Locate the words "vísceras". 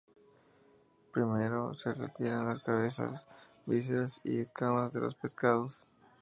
3.67-4.19